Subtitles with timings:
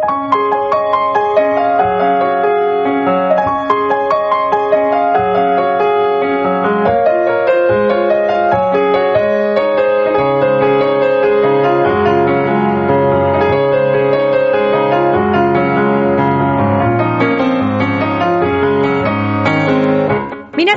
[0.00, 0.08] 皆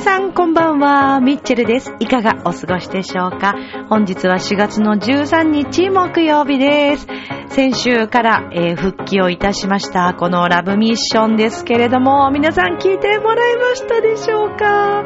[0.01, 1.95] さんこんばんは、ミッチェルです。
[1.99, 3.55] いかがお過ごしでしょうか？
[3.87, 7.07] 本日は4月の13日木曜日です。
[7.53, 15.03] 先週から、えー復帰をいたしました、このラブミッションですけれども、皆さん聞いてもらえましたでしょうか？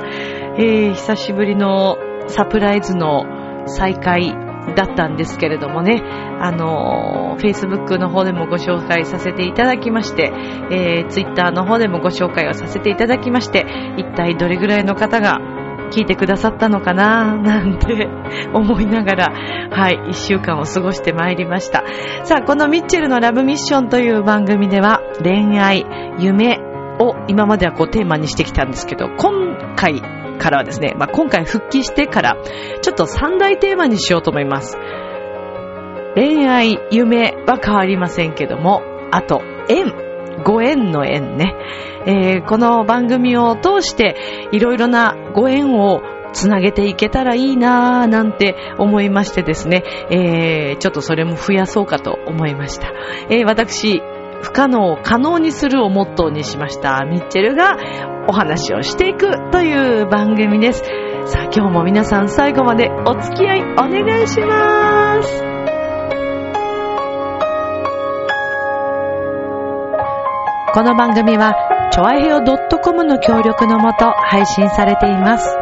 [0.58, 1.98] えー久しぶりの
[2.28, 4.34] サプライズの再会
[4.78, 6.02] だったんですけれどもね、
[6.40, 10.32] あのー、Facebook の方でもご紹介させていただきまして、
[10.72, 13.66] えー、Twitter の方でもご紹介をさせていただきまして、
[13.98, 15.38] 一体どれぐらいの方が
[15.88, 18.08] 聞いてくださったのかな なんて
[18.54, 19.34] 思いながら、
[19.72, 21.84] はい、一週間を過ごしてまいりました。
[22.24, 25.86] さあ、このミッチェルのラブミッションという番組では、恋愛、
[26.20, 26.60] 夢
[27.00, 30.02] を今まではこうテーマにしてきたんですけど、今回
[30.38, 32.38] からはですね、まあ、今回復帰してから、
[32.82, 34.78] ちょっと三大テーマにしようと思います。
[36.16, 40.07] 恋愛、夢は変わりませんけども、あと、縁、
[40.44, 41.56] ご縁の縁ね。
[42.06, 44.16] えーこの番組を通して、
[44.52, 46.02] いろいろなご縁を
[46.34, 52.92] つなげていけたらいいなぁなんて思いましてですね、えーちょっとそれも増やそうかと思いました。
[53.30, 54.02] えー私、
[54.42, 57.76] 不可能を可能にするをモットーにしましたミッチェルが
[58.28, 60.84] お話をしていくという番組です。
[61.26, 65.57] さあ今日も皆さん最後までお付き合いお願いします。
[70.78, 71.56] この番組は、
[71.92, 75.46] ちょあへよ .com の協力のもと配信されています。
[75.46, 75.56] さ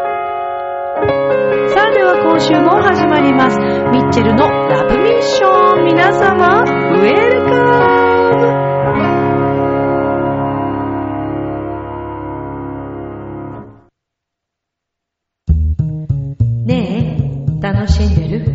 [1.87, 3.57] あでは今週も始まります。
[3.57, 3.63] ミ
[4.01, 5.85] ッチェルのラブミッション。
[5.85, 7.51] 皆様、ウェルカ
[16.59, 17.15] ムね
[17.57, 18.51] え、楽しんでる？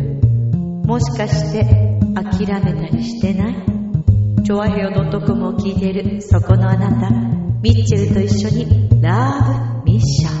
[0.85, 1.65] もしかして
[2.13, 3.30] 諦めたりして？
[5.61, 7.11] 聞いているそこのあなた、
[7.61, 10.40] ミッチェルと一緒にラブミッション。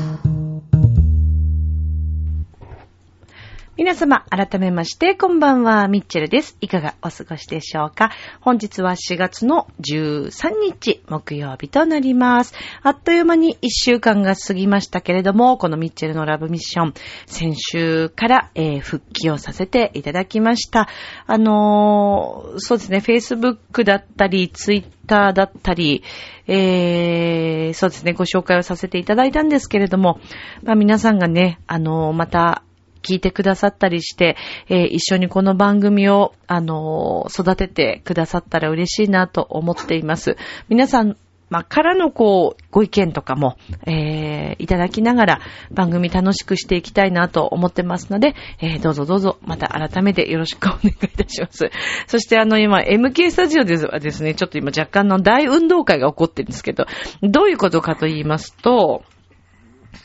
[3.91, 6.55] 皆様、改めまして、こんばんは、ミッチェルです。
[6.61, 8.11] いかがお過ごしでしょうか？
[8.39, 12.53] 本日は4月の13日、木曜日となります。
[12.83, 16.93] あっという間に1週間が過ぎましたけれども、このミッチェルのラブミッション、
[17.25, 20.87] 先週から、えー復帰をさせていただきました。
[21.27, 26.01] あのーそうですね、Facebook だったり、Twitter だったり、
[26.47, 30.21] えーそうですね、ご紹介をさせていただいたんですけれども、
[30.63, 32.63] まあ皆さんがね、あのーまた、
[33.01, 34.37] 聞いてくださったりして、
[34.69, 40.37] えー一緒にこの番組を、あのー育ててくださったら嬉しいなと思っています。
[40.69, 41.17] 皆さん、
[41.49, 45.41] まあ、からのこう、ご意見とかも、えーいただきながら
[45.71, 51.69] 番組楽しくしていきたいなと思ってますので、えーどうぞどうぞ、また改めてよろしくお願いいたします。
[52.07, 56.85] そしてあの今、MK スタジオではですね、ちょっと今若干の大運動会が起こってるんですけど、
[57.21, 59.03] どういうことかと言いますと、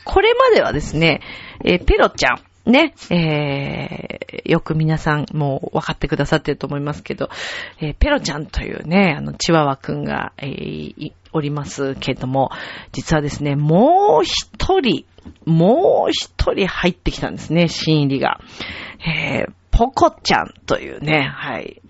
[0.03, 1.21] これまではですね、
[1.63, 7.29] えーペロちゃん、ね、えーよく皆さんもう分かってくださってると思いますけど、
[7.81, 12.49] えーペロちゃんというね、あの、チワワくんが、えーおりますけども、
[12.93, 15.05] 実はですね、もう一人、
[15.45, 18.39] もう一人入ってきたんですね、新入りが。
[19.05, 21.81] えーポコちゃんというね、はい。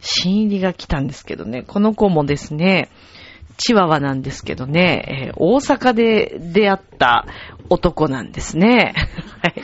[0.00, 2.88] 新入りが来たんですけどね、この子もですね、
[3.56, 7.26] チワワなんですけどね、えー大阪で出会った
[7.70, 8.94] 男なんですね。
[9.42, 9.54] はい。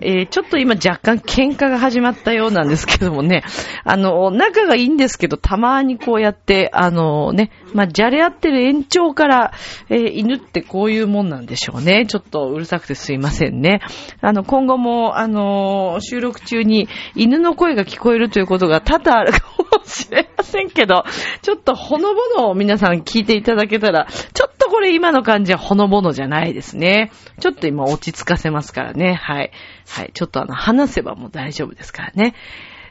[0.00, 3.42] えーちょっと今若干喧嘩が始まったようなんですけどもね、
[3.82, 9.52] あの、仲がいいんですけど、たまにこうやって、あのね、まあ、じゃれ合ってる延長から、
[9.88, 12.06] えー犬ってこういうもんなんでしょうね。
[12.06, 13.80] ちょっとうるさくてすいませんね。
[14.20, 19.40] あの、今後も、あの収録中に犬の声が聞こえるということが多々あるか
[19.72, 21.04] もしれませんけど、
[21.42, 27.10] ちょっとほのぼのを皆さん聞いていただけたら、ちょっとこれ今の感じはほのぼのじゃないですね。
[27.40, 29.14] ちょっと今落ち着かせますからね。
[29.14, 29.50] はい。
[29.88, 30.10] はい。
[30.12, 32.34] ちょっとあの、話せばもう大丈夫ですからね。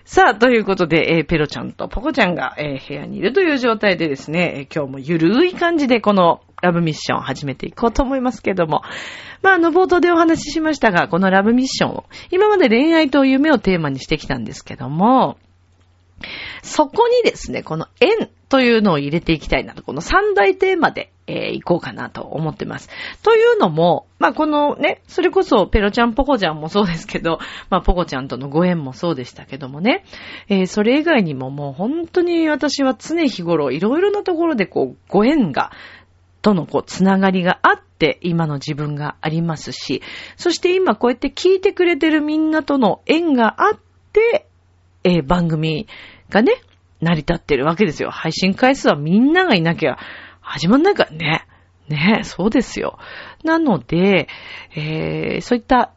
[0.05, 8.81] さあ、ということで、えーペロちゃんとポコちゃんが、えー部屋にいるという状態でですね、今日もゆるい感じでこのラブミッションを始めていこうと思いますけども。
[9.41, 15.37] まあ、あの、冒頭でお話ししましたが、このラブミッションを、今まで恋愛と夢をテーマにしてきたんですけども、
[16.63, 22.89] そこにですね、この縁というのを入れていきたいなと、この三大テーマで、えー、行こうかなと思ってます。
[23.21, 27.39] というのも、まあ、このね、それこそペロちゃんポコちゃんもそうですけど、
[27.69, 30.05] まあ、ポコちゃんとのご縁もそうでしたけどもね、
[30.47, 35.71] えー、それ以外にももう本当に私は常日頃いろいろなところでこう、ご縁が、
[36.41, 40.01] とのこう、つながりがあって今の自分がありますし、
[40.37, 43.79] そして今こうやって聞いてくれてるみんなとの縁があっ
[44.13, 44.47] て、
[45.03, 45.87] えー、番組
[46.29, 46.53] がね、
[47.01, 48.09] 成り立ってるわけですよ。
[48.09, 49.97] 配信回数はみんながいなきゃ
[50.47, 51.45] 始まんないからね。
[51.89, 52.97] ねそうですよ。
[53.43, 54.27] なので、
[54.75, 55.91] えー、そういった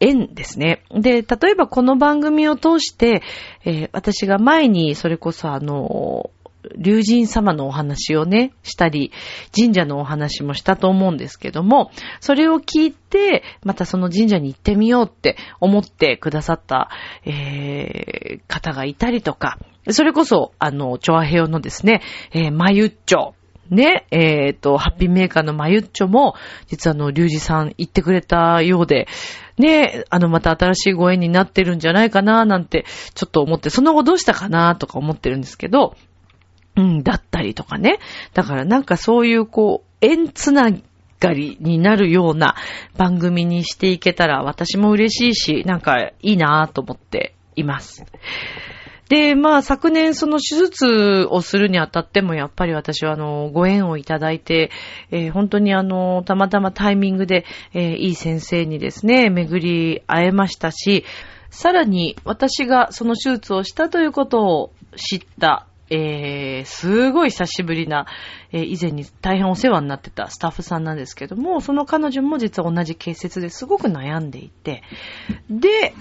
[0.00, 0.82] 縁ですね。
[0.90, 3.22] で、例えばこの番組を通して、
[3.64, 6.30] えー、私が前にそれこそあの、
[6.76, 9.12] 竜神様のお話をね、したり、
[9.56, 11.90] 神社のお話もしたと思うんですけども、
[12.20, 16.90] それを聞いて、またその神社に行ってみようって思ってくださった、
[17.24, 19.58] えー、方がいたりとか、
[19.90, 22.02] それこそ、あの、チョアヘヨのですね、
[22.32, 23.34] えー、マユッチョ、
[23.70, 26.34] ね、えっ、ー、と、ハッピーメーカーのマユッチョも、
[26.66, 29.08] 実はあの、リュウジさん言ってくれたようで、
[29.58, 32.84] ね、あの、また新しいご縁になってるんじゃないかな、なんて、
[33.14, 35.96] ちょっと思って、その後どうしたかな、とか思ってるんですけど、
[36.76, 37.98] うん、だったりとかね。
[38.34, 40.70] だからなんかそういうこう、縁つな
[41.20, 42.54] がりになるような
[42.96, 48.04] 番組にしていけたら私も嬉しいし、なんかいいなぁと思っています。
[49.08, 54.70] で、まあ昨年その手術をするにあたってもやっぱり私はあの、ご縁をいただいて、
[55.10, 61.04] えー、本当にあの、たまたまタイミングで、えー、いい先生にですね、巡り会えましたし、
[61.50, 68.06] さらに私がその手術をしたということを知ったえー、すごい久しぶりな、
[68.50, 74.82] えー、以前に大変お世話になってたスタッフさんなんですけども、その彼女も実は同じ結節ですごく悩んでいて、
[75.48, 75.94] で、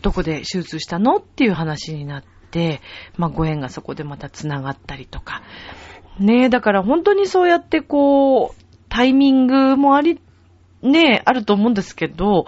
[0.00, 1.16] どこで手術したの？
[1.16, 2.35] っていう話になって、
[3.16, 5.42] まあ、ご縁がそこでまた繋がったりとか。
[6.18, 10.20] ねだから本当にそうやってこう、タイミングもあり、
[10.82, 12.46] ねあると思うんですけど、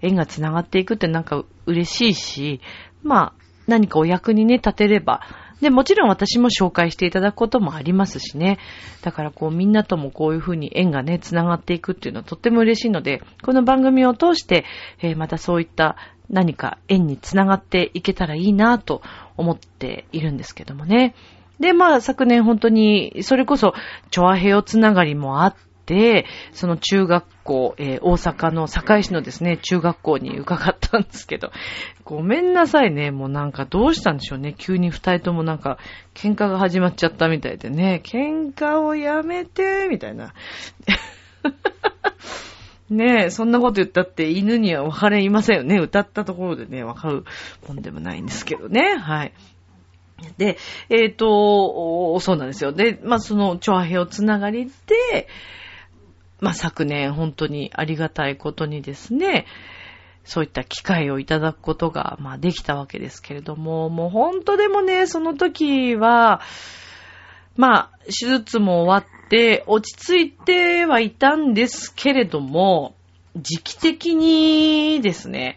[0.00, 2.60] 縁が繋がっていくってなんか嬉しいし、
[3.02, 3.32] まあ、
[3.66, 5.20] 何かお役にね、立てれば、
[5.60, 8.58] で、もちろん私も紹介していただくこともありますしね。
[9.02, 14.64] だからこうみんなともこういうふうに縁がね、繋がっていくっていうのはとっても嬉しいので、この番組を通して、
[15.02, 15.96] えー、またそういった
[16.30, 19.02] 何か縁に繋がっていけたらいいなと
[19.36, 21.14] 思っているんですけどもね。
[21.58, 23.74] で、まあ昨年本当に、それこそ、
[24.10, 25.54] チョアヘヨつながりもあっ
[25.84, 31.50] て、その中学校、えー、大阪の堺市のですね、中学校に伺ったんですけど、
[32.04, 33.10] ごめんなさいね。
[33.10, 34.54] もうなんかどうしたんでしょうね。
[34.56, 35.78] 急に二人ともなんか
[36.14, 38.00] 喧嘩が始まっちゃったみたいでね。
[38.04, 40.32] 喧嘩をやめて、みたいな。
[42.90, 45.78] ねえ、そんなこと言ったって犬には別れいませんよね。
[45.78, 47.24] 歌ったところでね、わかる
[47.68, 48.96] もんでもないんですけどね。
[48.96, 49.32] はい。
[50.36, 50.58] で、
[50.88, 52.72] えっ、ー、と、そうなんですよ。
[52.72, 55.28] で、まあ、その、チョアヘオつながりで、
[56.40, 59.46] まあ、昨年本当にありがたいことにですね、
[60.24, 66.40] そういった機会をいただくことが、まあ、できたわけですけれども、もう本当でもね、その時は、
[67.56, 72.94] まあ、手術も終わって、落ち着いてはいたんですけれども、
[73.36, 75.56] 時期的にですね、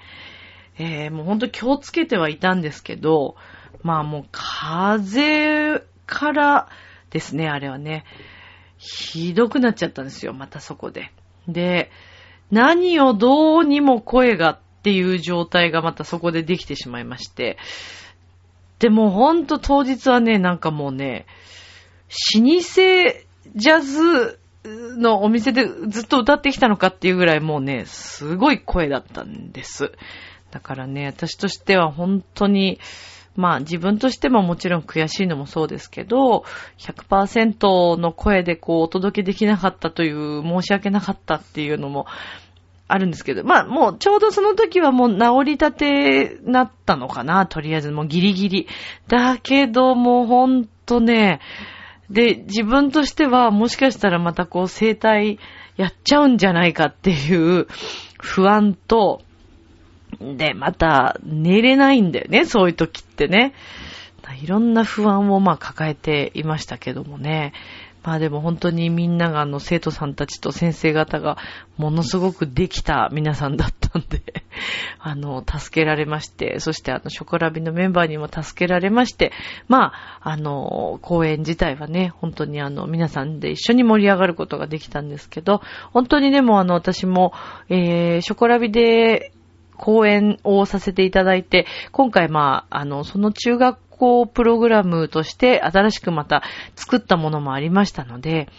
[0.78, 3.36] えー、もうほんと気をつけてはいたんですけど、
[3.82, 6.70] まあもう風から
[7.10, 8.06] ですね、あれはね、
[8.78, 11.12] ひどくなっちゃったんですよ、またそこで。
[11.48, 11.92] で、
[12.52, 17.58] 何をどうにも声がっていう状態がまたそこでできてしまいまして、
[18.80, 21.26] でもほんと当日はね、なんかもうね、
[22.36, 23.24] 老舗
[23.56, 24.40] ジャズ
[24.98, 29.92] のお店でずっと歌ってきたのかっていうぐらいもうね、すごい声だったんです。
[30.52, 32.80] だからね、私としては本当に、
[33.36, 36.46] まあ自分としてももちろん悔しいのもそうですけど、
[36.78, 42.06] 100%の声でこうお届けできなかったという申し訳なかったっていうのも
[42.88, 48.68] あるんですけど、まあもうちょうどその時はもう治りたてなったのかな、とりあえずもうギリギリ。
[49.08, 51.40] だけどもうほんとね、
[52.10, 55.40] で、自分としてはもしかしたらまたこう生体
[55.78, 57.68] やっちゃうんじゃないかっていう
[58.20, 59.22] 不安と、
[60.20, 63.54] で、また寝れないんだよね、そういう時ってね。
[64.42, 67.54] いろんな不安をまあ抱えていましたけどもね。
[68.04, 71.38] まあでも本当にみんながあの生徒さんたちと先生方が
[71.78, 74.44] ものすごくできた皆さんだったんで
[75.00, 79.32] あの、助けられまして、そしてあの、ショコラビのメンバーにも助けられまして、
[79.68, 87.34] まあ、あの、公演自体はね、本当にあの、皆さんで一緒に盛り上がることができたんですけど、本当にでもあの、私も、
[87.70, 89.32] えー、ショコラビで
[89.78, 96.44] 講演をさせていただいて、今回まあ、あの、その中学行プログラムとして新しくまた
[96.76, 98.50] 作ったものもありましたので、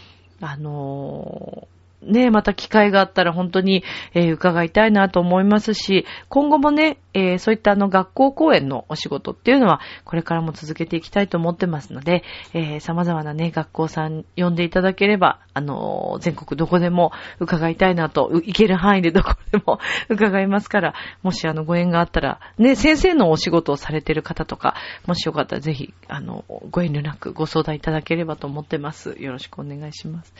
[0.41, 1.67] あの
[2.05, 3.83] ね、また機会があったら本当に、
[4.13, 20.93] えー、伺いたいなと思いますし、今後もね、えー、そういったあの学校公演のお仕事っていうのは、これからも続けていきたいと思ってますので、えー、様々なね、学校さん呼んでいただければ、あのー、全国どこでも伺いたいなと、行ける範囲でどこでも伺いますから、
[21.23, 24.75] もしあのご縁があったら、ね、先生のお仕事をされてる方とか、
[25.07, 29.15] もしよかったらぜひ、あの、ご遠慮なくご相談いただければと思ってます。
[29.19, 30.33] よろしくお願いします。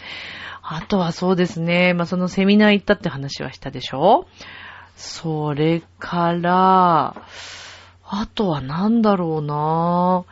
[0.61, 4.27] あとはそうですですね、まあ、そのセミナー行ったって話はしたでしょ？
[4.97, 7.15] それから、
[8.03, 10.25] あとは何だろうな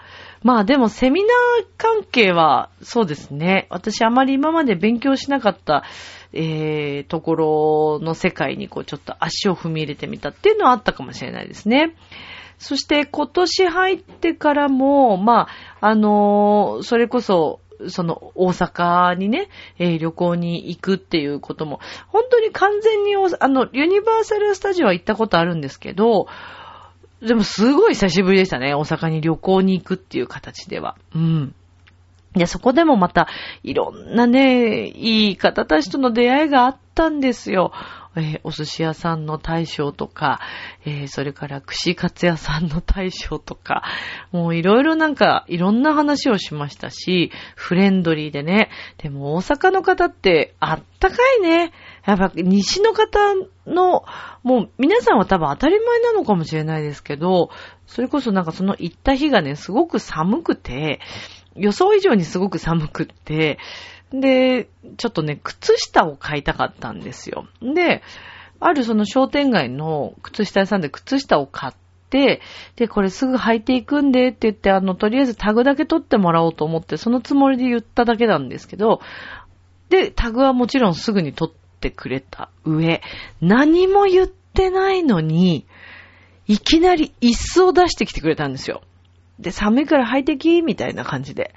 [0.44, 3.68] まあでもセミナー関係はそうですね。
[3.70, 5.84] 私あまり今まで勉強しなかった、
[6.34, 11.96] えー、ところの世界にこうちょっと足を踏み入れてみたっていうのはあったかもしれないですね。
[12.60, 15.48] そして今年入ってからも、ま
[15.82, 19.50] あ、あのー、それこそその大阪にね、
[19.80, 26.28] えー、旅行に行くっていうことも、本当に完全にあの、ユニバーサルスタジオは行ったことあるんですけど、
[27.22, 28.74] でもすごい久しぶりでしたね。
[28.76, 30.98] 大阪に旅行に行くっていう形では。
[31.16, 31.56] うん。
[32.36, 33.28] で、そこでもまた、
[33.64, 37.72] いろんなね、いい方たちとの出会いがあったんですよ。
[38.16, 40.40] えー、お寿司屋さんの大将とか、
[40.86, 43.84] えー、それから串カツ屋さんの大将とか、
[44.32, 48.70] もういろいろなんか、いろんな話をしましたし、フレンドリーでね。
[48.98, 51.72] でも大阪の方ってあったかいね。
[52.06, 53.20] やっぱ西の方
[53.66, 54.04] の、
[54.44, 57.50] もう皆さんは多分当たり前なのかもしれないですけど、
[57.88, 61.00] それこそなんかその行った日がね、すごく寒くて、
[61.56, 63.58] 予想以上にすごく寒くって、
[64.12, 67.48] で、ちょっとね、靴下を買いたかったんですよ。
[67.62, 68.02] で、
[68.60, 71.74] あるその商店街の靴下屋さんで靴下を買っ
[72.10, 72.42] て、
[72.76, 79.02] で、これすぐ履いていくんでって言って、あの、とりあえずタグだけ取ってもらおうと思って、そのつもりで言っただけなんですけど、
[79.90, 83.02] で、タグはもちろんすぐに取ってくれた上、
[83.42, 85.66] 何も言ってないのに、
[86.48, 88.82] いきなり椅子を出してきてくれたんですよ。
[89.44, 91.54] で、寒いから履いてきみたいな感じで。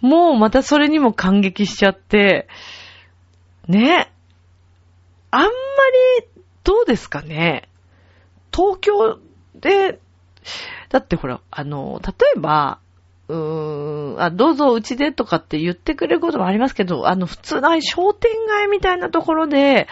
[0.00, 2.48] もうまたそれにも感激しちゃって、
[3.68, 4.12] ね。
[5.30, 6.26] あんまり、
[6.64, 7.68] どうですかね。
[8.52, 9.18] 東京
[9.54, 10.00] で、
[10.88, 12.80] だってほら、あの、例えば、
[13.28, 19.86] うーん、あ、どうぞうちでとかって言ってくれることもありますけど、あの、普通な商店街みたいなところで、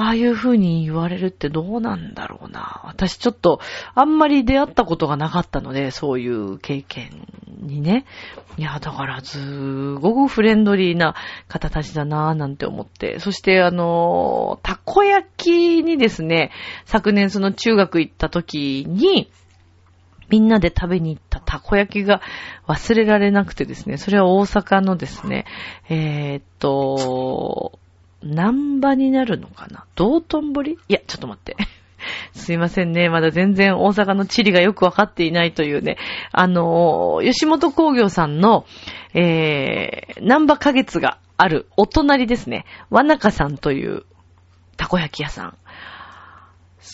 [0.00, 2.80] ああいう風に言われるってどうなんだろうな。
[2.86, 3.60] 私ちょっと
[3.94, 7.28] あんまり出会ったことがなかったので、そういう経験
[7.60, 8.06] にね。
[8.56, 11.16] いや、だからすごくフレンドリーな
[11.48, 13.18] 方たちだなぁなんて思って。
[13.20, 16.50] そしてあの、たこ焼きにですね、
[16.86, 19.30] 昨年その中学行った時に、
[20.30, 22.22] みんなで食べに行ったたこ焼きが
[22.66, 25.44] 忘れられなくてですね、それは大阪のですね、
[25.90, 27.78] えー、っと、
[28.22, 29.84] 南波になるのかな？
[29.94, 30.72] 道頓堀？
[30.72, 31.56] いや、ちょっと待って。
[32.32, 33.08] すいませんね。
[33.08, 35.96] まだ全然大阪の地理がよくわかっていないというね。
[36.32, 38.64] あの吉本工業さんの、
[39.14, 42.64] えー、南波花月があるお隣ですね。
[42.90, 44.04] わなかさんという
[44.76, 45.56] たこ焼き屋さん。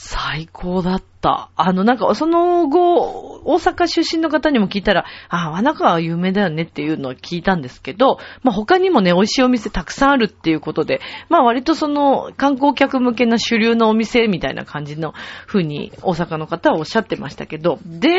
[0.06, 1.50] 最高だった。
[1.56, 15.12] あの、なんか、その後、大阪出身の方にも聞いたら、あ、わなかは有名だよねっていうのを聞いたんですけど、まあ、他にもね、美味しいお店たくさんあるっていうことで、まあ、割とその、観光客向けな主流のお店みたいな感じの
[15.48, 18.10] 風に、大阪の方はおっしゃってましたけど、で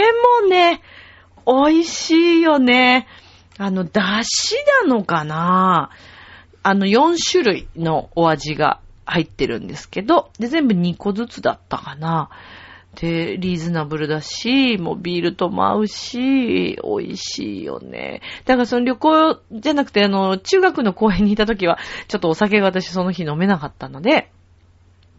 [0.41, 0.81] もね、
[1.45, 3.07] 美味しいよね。
[3.57, 5.89] あの、だしなのかな？
[6.63, 12.29] あの、4種類のお味が入ってるんですけど、で、全部2個ずつだったかな。
[12.95, 18.21] で、リーズナブルだし、もうビールとも合うし、美味しいよね。
[18.45, 24.29] だからその旅行じゃなくて、あの、中学の公園にいた時は、ちょっとお酒が私その日飲めなかったので、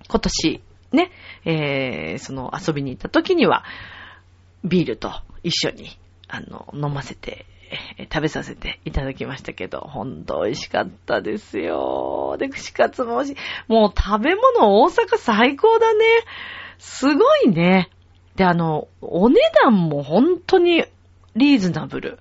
[0.09, 1.11] 今年、ね、
[1.45, 3.64] えー、その遊びに行った時には、
[4.64, 7.47] ビールと一緒に、あの、飲ませて
[8.13, 12.37] 食べさせていただきましたけど、ほんと美味しかったですよ。
[12.39, 13.73] で、串カツも美味しい。
[13.73, 16.05] もう食べ物大阪最高だね。
[16.79, 17.91] すごいね。
[18.37, 20.85] で、あの、お値段も本当に
[21.37, 22.18] リーズナブル。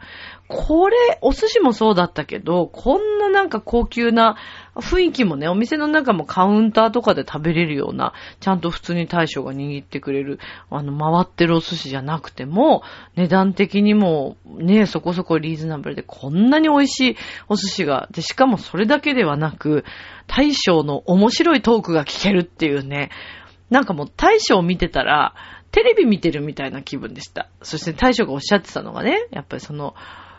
[0.47, 4.37] これ、お寿司もそうだったけど、こんななんか高級な
[4.75, 12.83] 雰囲気もね、お店の中もカウンターとかで食べれるような、ちゃんと普通に大将が握ってくれる、あの、回ってるお寿司じゃなくても、
[13.15, 17.17] 値段的にもね、そこそこリーズナブルで、こんなに美味しい
[17.49, 19.83] お寿司が、で、しかもそれだけではなく、
[20.27, 23.09] 大将の面白いトークが聞けるっていうね、
[23.69, 25.33] なんかもう大将を見てたら、
[25.71, 27.49] テレビ見てるみたいな気分でした。
[27.61, 29.95] そして大将がおっしゃってたのがね、やっぱりその、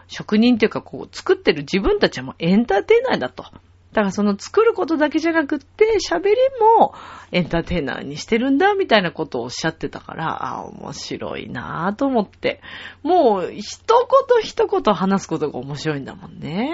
[0.08, 3.44] 職人っていうかこう作ってる自分たちはもうエンターテイナーだと。
[3.92, 6.94] だからその作ることだけじゃなくって、喋りも
[7.32, 12.60] エンターテイナーにしてるんだ、みたいなことをおっしゃってたから、あ、面白いなぁと思って。
[13.02, 16.70] もう、一言一言話すことが面白いんだもんね。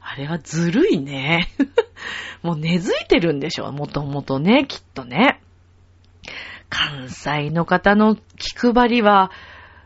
[0.00, 1.48] あれはずるいね。
[2.42, 5.41] もう根付いてるんでしょ、もともとね、きっとね。
[7.22, 9.30] 関西の方の気配りは、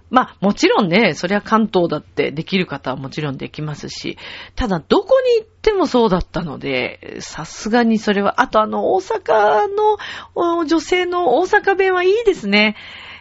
[0.08, 4.16] まあ、もちろんね、そりゃ関東だってできる方はもちろんできますし、
[4.54, 9.66] ただどこに行ってもそうだったので、さすがにそれは、あとあの、大阪
[10.36, 12.76] の女性の大阪弁はいいですね。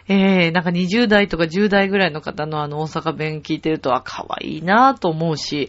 [0.08, 5.68] えー、なんか20代とか10代ぐらいの方のあの大阪弁聞いてると、は可愛いなぁと思うし、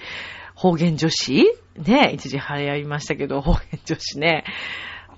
[0.53, 1.45] 方言女子？
[1.79, 4.43] ね、一時流行りましたけど、方言女子ね。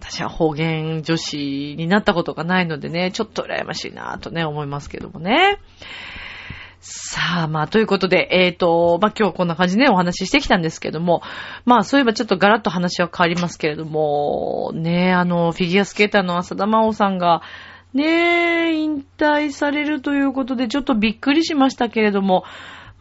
[0.09, 5.59] 私は方言女子になったことがないのでね、ちょっと羨ましいなぁとね、思いますけどもね。
[6.81, 11.21] さあ、まあ、ということで、えっ、ー、と、まあ、今日こんな感じで、ね、お話ししてきたんですけども、
[11.65, 17.41] まあ、そういえばちょっとガラッと話は変わりますけれども、ね、あの、フィギュアスケーターの浅田真央さんが、
[17.93, 22.45] ね、引退されるということで、ちょっとびっくりしましたけれども、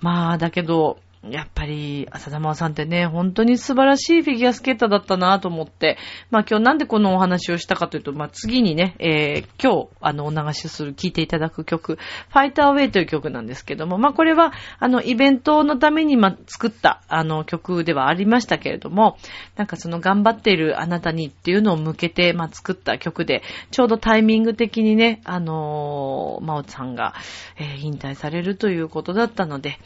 [0.00, 0.98] まあ、だけど、
[1.30, 5.98] やっぱり、浅田真央さんってね、本当に素晴らしいフィギュアスケーターだったなと思って、
[6.30, 19.18] まあ今日なんでこのお話をしたかというと、まあ次にね、えー、今日、あの、お流しする、聴いていただく曲、ファイターウェイという曲なんですけども、まあこれは、あの、イベントのために、まあ作った、あの、曲ではありましたけれども、
[19.56, 27.14] なんかその頑張っているあなたにっていうのを向けて、まあ作った曲で、ちょうどタイミング的にね、あのー、真央さんが、
[27.56, 29.78] えー、引退されるということだったので、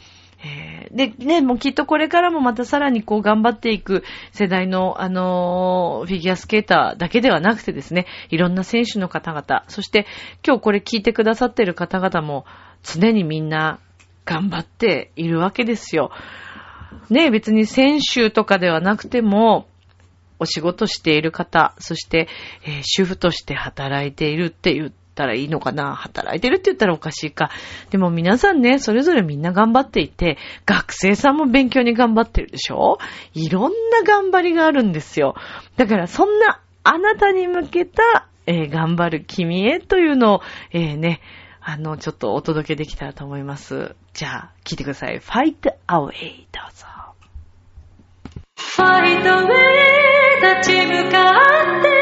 [0.45, 10.05] えー、で、ね、もうきっとこれからもまたさらにこう頑張っていく世代の、あのー、フィギュアスケーターだけではなくてですね、いろんな選手の方々、そして
[10.45, 12.45] 今日これ聞いてくださっている方々も
[12.83, 13.79] 常にみんな
[14.25, 16.11] 頑張っているわけですよ。
[17.09, 19.67] ね、別に選手とかではなくても、
[20.39, 22.27] お仕事している方、そして、
[22.65, 27.49] えー、主婦として働いているっていうったらいいのかな働いてるって言ったらおかしいか。
[27.89, 32.97] でも皆さんね、それぞれみんな頑張っていて、学生さんも勉強に頑張ってるでしょ？
[33.33, 35.35] いろんな頑張りがあるんですよ。
[35.77, 41.21] だからそんなあなたに向けた、えー、頑張る君へというのを、えー、ね、
[41.61, 43.95] あの、ちょっとお届けできたらと思います。
[44.13, 45.19] じゃあ、聞いてください。
[45.19, 46.85] Fight Away どうぞ。
[48.57, 51.31] Fight Away 立ち向か
[51.79, 51.92] って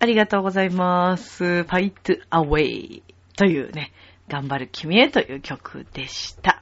[0.00, 1.44] ありがとうございます。
[1.68, 3.02] Fight Away
[3.36, 3.92] というね、
[4.28, 6.60] 頑張る君へという曲でした。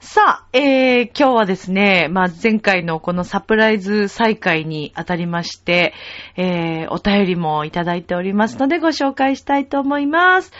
[0.00, 5.92] さあ、えー、今日はですね、まあ、前回のこのサプライズ再開にあたりまして、
[6.36, 10.50] えー、お便りもいただいておりますのでご紹介したいと思います。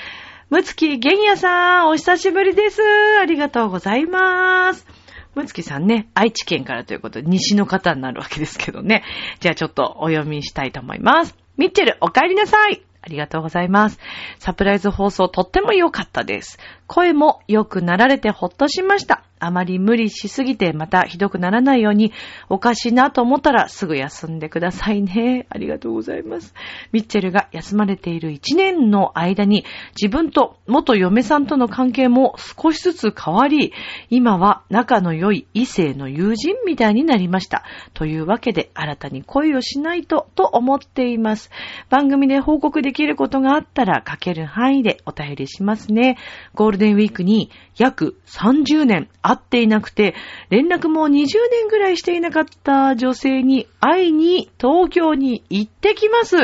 [0.51, 2.83] むつきげんやさん、お久しぶりです。
[3.21, 4.87] ありがとうございます。
[5.35, 9.03] むつきさんね、愛知県からということで、西の方になるわけですけどね。
[9.41, 11.42] じゃあちょっとお読みしたいと思います。
[11.57, 12.83] ミッチェル、お帰りなさい。
[13.03, 13.99] ありがとうございます。
[14.39, 16.59] サプライズ放送とっても良かったです。
[16.93, 19.25] 声も良くなられてほっとしました。
[19.43, 22.13] あまり無理しすぎてまたひどくならないように、
[22.49, 25.47] おかしいなと思ったらすぐ休んでくださいね。
[25.49, 26.55] ありがとうございます。
[26.93, 29.65] ミッチェルが休まれている1年の間に、
[30.01, 33.73] 自分と元嫁さんとの関係も少しずつ変わり、
[34.11, 37.65] 今は仲の良い異性の友人みたいになりました。
[37.95, 41.51] というわけで、新たに恋をしないと、と思っています。
[41.89, 46.17] 番組で報告できることがあったら、書ける範囲でお便りしますね。
[46.55, 50.15] ゴールデンウィークに約30年会っていなくて、
[50.51, 56.37] 連絡も20年ぐらいしていなかった女性に会いに東京に行ってきます。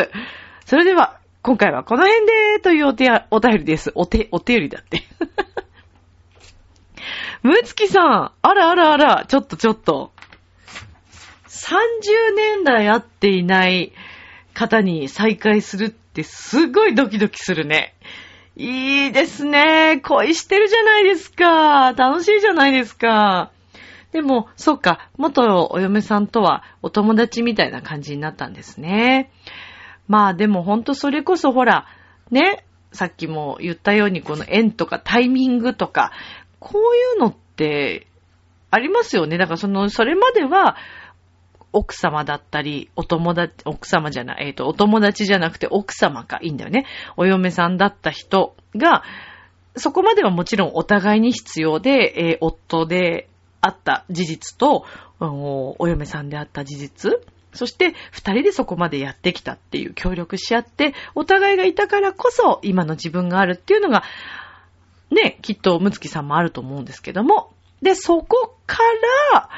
[0.64, 3.90] それでは、今回はこの辺で、というお手、お便りです。
[3.94, 5.02] お手、お手よりだって。
[7.42, 10.12] むつきさん、あらあらあら、ちょっとちょっと。
[11.48, 13.92] 30年来会っていない
[14.54, 17.94] 方に再会するってすごいドキドキするね。
[18.60, 20.00] いいですね。
[20.04, 21.92] 恋してるじゃないですか。
[21.92, 23.52] 楽しいじゃないですか。
[24.10, 29.30] でも、そっか、元お嫁さんとはお友達みたいな感じになったんですね。
[30.08, 31.86] まあでもほんとそれこそほら、
[32.32, 36.10] ね、さっきも言ったようにこの縁とかタイミングとか、
[36.58, 38.08] こういうのって
[38.72, 39.38] ありますよね。
[39.38, 40.76] だからその、それまでは
[41.72, 46.86] 奥様だったり、お友達、奥様じゃない、えっ、と、お友達じゃなくて奥様か、いいんだよね。
[47.16, 49.02] お嫁さんだった人が、
[49.76, 53.28] そこまではもちろんお互いに必要で、えー夫で
[53.60, 54.84] あった事実と、
[55.20, 57.12] お嫁さんであった事実、
[57.52, 64.04] そして二人でそこまでやってきたっていう協力し合って、お互いがいたからこそ今の自分があるっていうのが、
[65.10, 67.52] ね、きっとむつきさんもあると思うんですけども。
[67.82, 68.78] で、そこか
[69.32, 69.48] ら、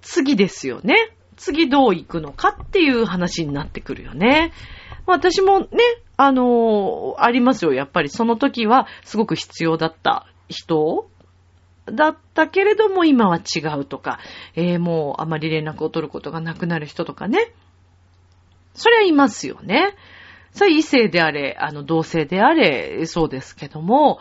[0.00, 1.10] 次ですよね。
[1.38, 4.52] 次どう行くのかっていう話になってくるよね。
[5.06, 5.68] 私もね、
[6.16, 7.72] あのーありますよ。
[7.72, 11.08] やっぱりその時はすごく必要だった人
[11.86, 14.18] だったけれども今は違うとか、
[14.54, 17.52] えーもうあまり連絡を取ることがなくなる人とかね。
[18.74, 19.94] それはいますよね。
[20.52, 24.18] それ異性であれ、あの同性であれ、そうですけども、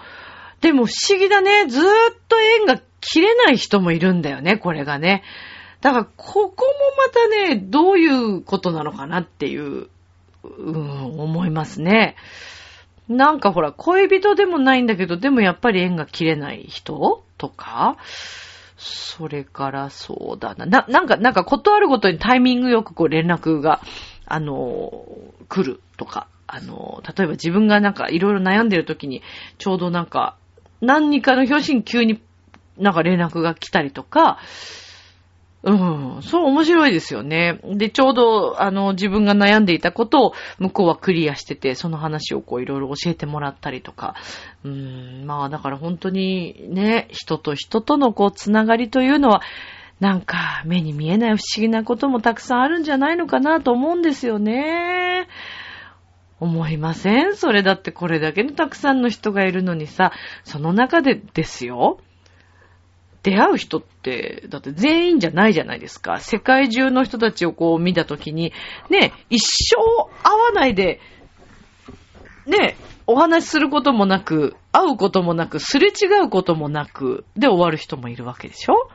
[0.62, 1.68] でも不思議だね。
[1.68, 1.88] ずーっ
[2.28, 5.24] と縁が切れない人もいるんだよね、これがね。
[5.82, 6.54] だから、ここも
[6.98, 9.88] またね、どういうことなのかなっていう、
[10.44, 12.16] うん、思いますね。
[13.08, 17.98] なんかほら、恋人でもないんだけど、でもやっぱり縁が切れない人とか、
[18.78, 20.66] それからそうだな。
[20.66, 23.82] な、なんか、なんかことあるごとにタイミングよくこう連絡が、
[24.26, 25.06] あの、
[25.48, 29.22] 来るとか、あの、例えば自分がなんかいろいろ悩んでる時に、
[29.58, 30.36] ちょうどなんか、
[30.82, 32.22] 何かの表紙に急に
[32.78, 34.38] なんか連絡が来たりとか、
[35.70, 37.60] うん、そう面白いですよね。
[37.66, 44.16] で、ちょうど、あの、自分が悩んでいたことを向こうはクリアしてて、その話をこういろいろ教えてもらったりとか。
[44.64, 49.42] うん、まあだから本当にね、人と人とのこう、つながりというのは、
[50.00, 55.28] なんか目に見えない不思議なこともたくさんあるんじゃないのかなと思うんですよね。
[56.40, 57.36] 思いません？
[57.36, 62.00] それだってこれだけのたくさんの人がいるのにさ、その中でですよ。
[63.24, 66.20] 出会う人って、だって全員じゃないじゃないですか。
[66.20, 68.54] 世界中の人たちをこう見たときに、
[68.90, 69.76] ね、一生
[70.24, 71.00] 会わないで、
[72.46, 78.90] ね、お話しすることもなく、会うこともなく、すれ違うこともなく、で終わる人もいるわけでしょ？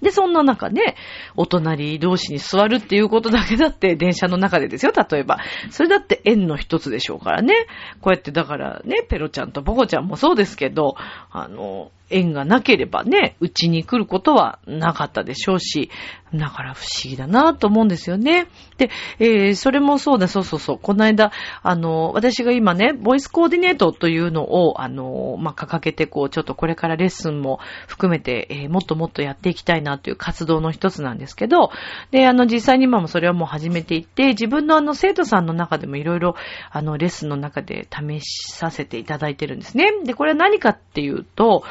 [0.00, 0.94] で、そんな中ね、
[1.36, 5.40] お隣同士に座るっていうことだけだって電車の中でですよ、例えば。
[5.70, 7.52] それだって縁の一つでしょうからね。
[8.00, 10.94] こうやってだからね、ペロちゃんとボコちゃんもそうですけど、
[11.32, 15.90] あの、縁がなければね、うちに来ることはなかったでしょうし、
[16.34, 18.48] だから不思議だなと思うんですよね。
[18.76, 20.78] で、えーそれもそうだ、そうそうそう。
[20.78, 31.70] この間、あの、私が今ね、ボイスコーディネートというのを、あの、まあ、掲げて、こう、ちょっとこれからレッスンも含めて、えーもっともっとやっていきたいなという活動の一つなんですけど、
[32.10, 36.34] で、あの、実際に今もそれはもう始めていって、自分のあの、生徒さんの中でもいろいろ、
[36.70, 39.90] あの、レッスンの中で試させていただいてるんですね。
[40.04, 41.64] で、これは何かっていうと、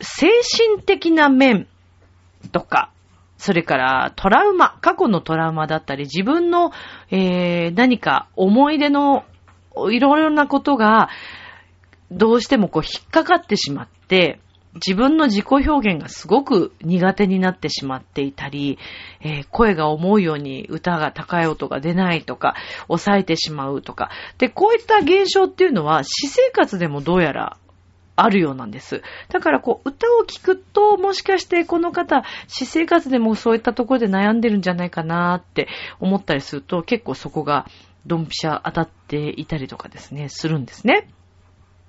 [0.00, 1.66] 精神的な面
[2.52, 2.90] とか、
[3.38, 6.72] それからトラウマ、過去のトラウマだったり、自分の、
[7.10, 9.24] えー、何か思い出の
[9.90, 11.08] いろいろなことが、
[12.10, 14.40] どうしてもこう引っかかってしまって、
[14.74, 18.78] 自分の自己表現がすごく苦手になってしまっていたり、
[19.20, 22.54] えー、声が思うように歌が高い音が出ないとか、
[22.88, 24.10] 抑えてしまうとか。
[24.38, 27.56] で、こういった現象っていうのは、私生活でもどうやら
[28.16, 29.02] あるようなんです。
[29.28, 35.68] だからこう、歌を聴くと、もしかしてこの方、私生活でもそういったところで悩んでるんじゃないかなって
[36.00, 37.66] 思ったりすると、結構そこが
[38.06, 41.08] ドンピシャ当たっていたりとかですね、するんですね。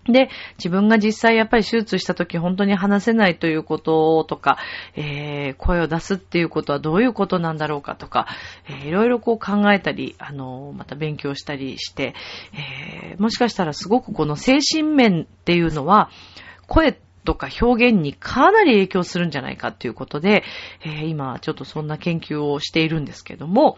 [0.07, 4.57] で、自分が実際やっぱり手術した時本当に話せないということとか、
[4.95, 8.27] えー、声を出すっていうことはどういうことなんだろうかとか、
[8.69, 12.13] えー、いろいろこう考えたり、あの、また勉強したりして、
[12.53, 16.09] えー、もしかしたらすごくこの精神面っていうのは、
[16.67, 20.43] 声とか表現にかなり影響するんじゃないかっていうことで、
[20.83, 23.77] えー、今ちょっとそんな研究をしているんですけども、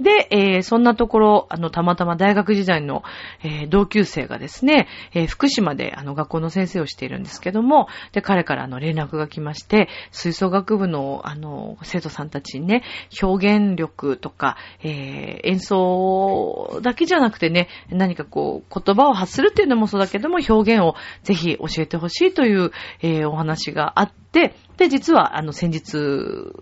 [0.00, 3.02] で、えー、そんなところ、あの、たまたま大学時代の、
[3.42, 12.82] えー、同級生がですね、えー、福島で、あの、学校の先生をしているんですけども、で、彼からあの、連絡が来まして、吹奏楽部の、あの、生徒さんたちにね、
[13.22, 22.70] 表現力とか、え演奏だけじゃなくてね、何かこう、言葉を発するっていうのもそうだけども、表現をぜひ教えてほしいという、
[23.02, 26.52] えお話があって、で、実は、あの、先日、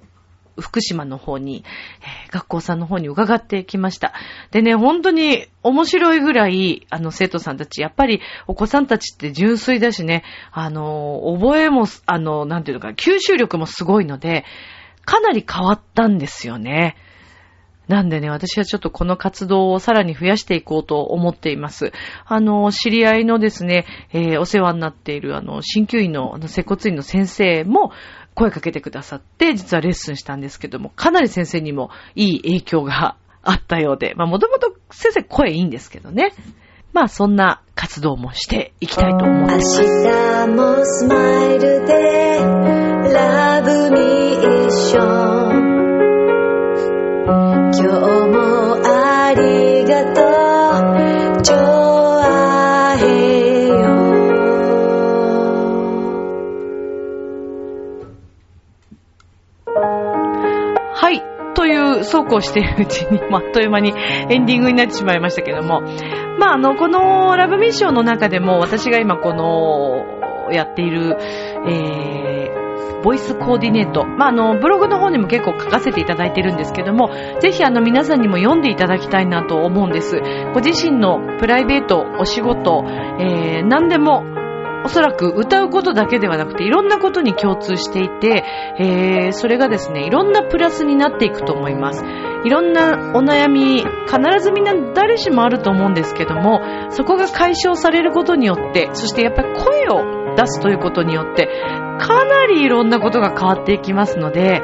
[0.61, 1.65] 福島の方に、
[2.27, 4.13] えー、学校さんの方に伺ってきました。
[4.51, 14.45] でね、本当に面白いぐらい、あの、生徒さんたち、やっぱりお子さんたちって純粋だしね、あの、覚えも、あの、なんていうのか、吸収力もすごいので、
[15.05, 16.97] かなり変わったんですよね。
[17.89, 21.93] なんでね、私はちょっとこの活動をさらに増やしていこうと思っています。
[22.25, 27.93] あの、知り合いのですね、えー、お世話になっている、あの、鍼灸院の、あの、接骨院の先生も、
[28.35, 36.33] 声かけてくださって、実はレッスンしたんですけども、かなり先生にもいい影響があったようで、まあもともと先生声いいんですけどね。
[36.93, 39.83] まあそんな活動もしていきたいと思います。
[39.83, 42.39] 明日もスマイルで、
[43.13, 45.75] ラブミッション。
[47.27, 47.83] 今日
[48.29, 48.64] も
[62.05, 63.93] そうこうしているうちに、まあ、っという間に
[64.31, 65.83] エンディングになってしまいましたけども、
[66.39, 70.15] まあ、あの、このラブミッションの中でも、私が今この、
[70.53, 71.17] やっている、
[71.67, 74.05] えー、ボイスコーディネート。
[74.05, 80.21] まあ、あの、ブログの方にも結構書かせていただいてるんですけども、ぜひあの皆さんにも読んでいただきたいなと思うんです。
[80.53, 82.85] ご自身のプライベート、お仕事、
[83.21, 84.25] えー、何でも
[84.85, 88.45] おそらく歌うことだけではなくていろんなことに共通していて、
[88.79, 92.05] えー、それがですね、いろんなプラスになっていくと思います。
[92.45, 101.49] いろんなお悩み、必ずみんな誰しもあると思うんですけども、そこが解消されることによって、そしてやっぱり声を出すということによって、
[101.99, 104.61] かなりいろんなことが変わっていきますので、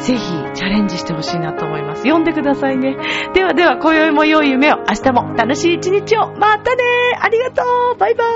[0.00, 0.20] ぜひ
[0.54, 2.02] チャレンジしてほしいなと思います。
[2.02, 2.96] 読んでくださいね。
[3.32, 6.32] ではでは、今宵も良い夢を、明日も楽しい一日を。
[6.32, 6.82] またね
[7.20, 7.62] ありがと
[7.94, 8.28] うバイバー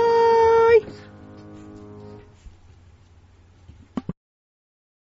[1.05, 1.08] イ